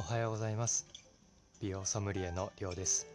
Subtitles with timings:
[0.00, 0.86] おはようございます。
[1.60, 3.06] 美容ソムリエのりょうです。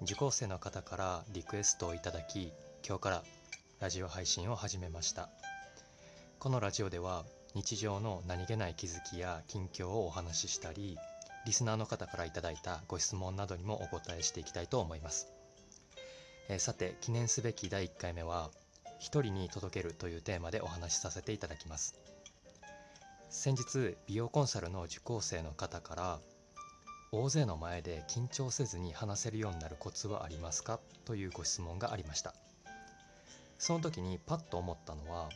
[0.00, 2.50] 受講生の方からリクエストをいただき
[2.82, 3.22] 今日から
[3.78, 5.28] ラジオ配信を始めました。
[6.38, 10.96] このラジオでは日常の何気ない気づきや近況をお話ししたり
[11.44, 15.30] リスナーの方からいただいたご質問などにもお答えしていきたいと思います、
[16.48, 18.48] えー、さて記念すべき第1回目は
[18.98, 22.19] 一人に届けるというテーマでお話しさせていただきます。
[23.32, 26.18] 先日美容コンサルの受講生の方から
[27.12, 30.80] 大勢の前で緊張せずに話せるようになるコツはありますか？
[31.04, 32.34] というご質問がありました。
[33.56, 35.28] その時にパッと思ったのは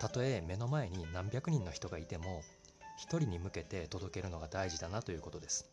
[0.00, 2.42] たとえ目の前に何百人の人がいても
[2.96, 5.68] 一人に向けて届けるのが大事だなということです。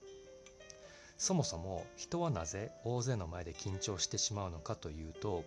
[1.17, 5.45] そもそも人はなぜ大勢の前で緊張してしまうのかというと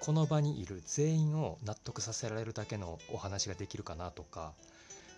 [0.00, 4.54] この場にいる全員を納得させられるだけのお話ができるかなとか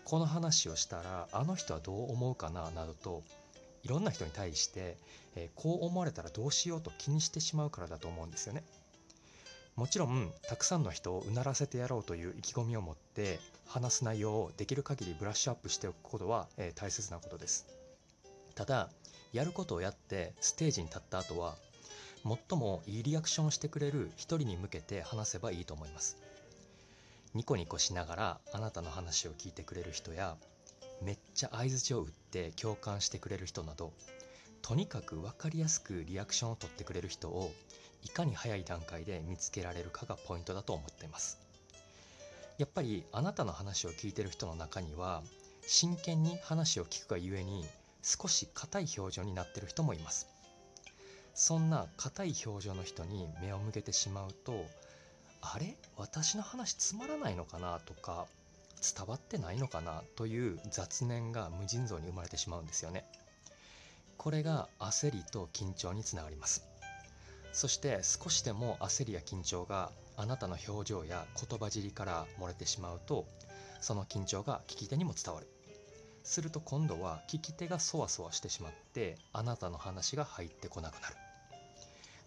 [0.05, 3.23] この話をしたらあの人はどう思うかななどと
[3.82, 4.96] いろんな人に対して、
[5.37, 8.62] えー、こう思われたらどうしようと気にしてしまうからだと思うんですよね。
[9.74, 17.66] もちろんたくさんの人をうならせてやろうという意気込みを持って話す内容をできる限りブラッシュアップしておくことは、えー、大切なことです。
[18.55, 18.90] ただ
[19.32, 21.57] やることをやってステージに立った後は
[22.49, 26.18] 最もいいリアクションをしてくれる一人に向けて話せばいいと思います。
[27.35, 30.37] ニコニコしながらあなたの話を聞いてくれる人や
[31.01, 33.95] めっちゃ相づちを打って共感してくれる人など
[34.61, 37.51] とにかく分かりやすくリアクションを取ってくれる人を
[38.05, 41.39] いかに早い段階で見つけられるかがポイントだと思っています。
[42.59, 45.23] やっぱりあなたの話を聞いてる人の中には
[45.67, 47.65] 真剣に話を聞くがゆえに
[48.02, 50.29] 少し硬い表情になってる人もいます。
[51.35, 54.67] そんな硬い表情の人に目を向けてしまうと
[55.43, 55.76] あれ？
[55.96, 57.80] 私の話つまらないのかな？
[57.80, 58.26] とか
[58.96, 60.02] 伝わってないのかな？
[60.16, 63.04] という雑念が無尽蔵に生まれてしまうんですよね。
[64.16, 66.65] これが焦りと緊張につながります。
[67.53, 73.27] そして少しでも焦りや緊張があなたの表情や言葉尻から漏れてしまうと
[73.81, 75.49] その緊張が聞き手にも伝わる。
[76.25, 81.17] すると今度は聞き手がそわそわしてしまってあなたの話が入ってこなくなる。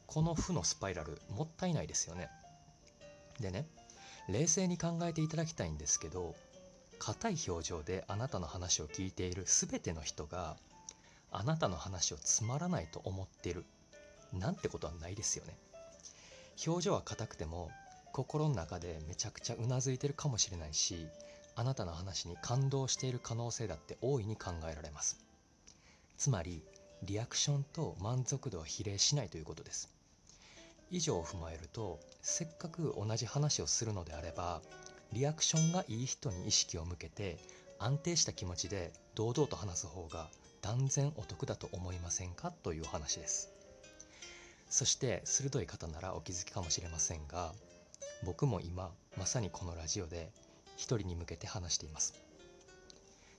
[0.06, 2.30] この負のスパイラルもったいないですよね。
[3.40, 3.68] でね
[4.30, 6.36] 冷静に考えていただきたいんですけど
[7.00, 10.58] 硬い表情であなたの話を聞いている全ての人が
[11.32, 13.66] あなたの話をつまらないと思ってる
[14.34, 15.58] なんてことはないですよね。
[16.66, 17.70] 表情は硬くても
[18.14, 21.08] 心の中でめちゃくちゃうなずいてるかもしれないし
[21.56, 25.20] あなたの話に感動している可能性だって大いに考えられます。
[26.18, 26.64] つまり
[27.04, 29.95] リアクションと満足度は比例しないということです。
[30.92, 34.62] 以上を踏まえるとせっかく同じ話をするのであれば
[35.14, 37.38] リアクションがいい人に意識を向けて
[37.80, 40.30] 安定した気持ちで堂々と話す方が
[40.62, 42.52] 断然お得だと思いませんか？
[42.52, 43.52] という話です。
[44.68, 47.54] そして鋭い方ならお気づきかもしれませんが
[48.24, 50.32] 僕も今まさにこのラジオで
[50.76, 52.16] 一人に向けて話しています。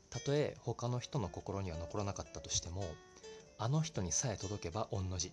[0.09, 2.85] たとえ他の人の心には残らなかったとしても
[3.59, 5.33] あの人にさえ届けば御の字。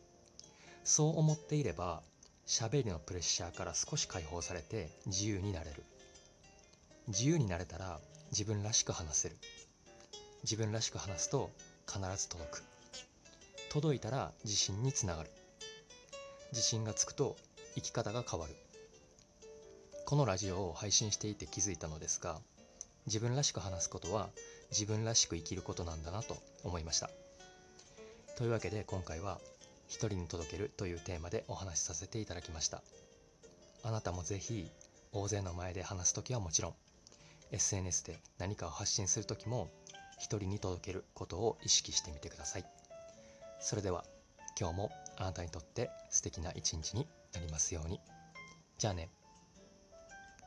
[0.84, 2.02] そう思っていれば
[2.46, 5.84] 喋りのプレッシャーから少し解放されて自由になれる。
[7.08, 8.00] 自由になれたら
[8.32, 9.38] 自分らしく話せる。
[10.44, 11.50] 自分らしく話すと
[11.88, 12.64] 必ず届く。
[13.70, 15.30] 届いたら自信につながる。
[16.52, 17.38] 自信がつくと
[17.76, 18.54] 生き方が変わる。
[20.06, 22.40] このラジオを配信していて気づいたのですが
[23.08, 24.30] 自分らしく話すことは
[24.70, 27.10] 自分らしく生きることなんだなと思いました。
[28.38, 29.40] というわけで今回は
[29.88, 32.82] 一人に届けるというテーマでお話しさせていただきました。
[33.84, 34.70] あなたもぜひ
[35.12, 36.74] 大勢の前で話す時はもちろん
[37.52, 39.70] SNS で何かを発信する時も
[40.18, 42.66] 一人に届けることを意識してみてください。
[43.60, 44.06] それでは
[44.60, 48.00] 今日もあなたにとって素敵な一日になりますように。
[48.78, 49.10] じゃあね。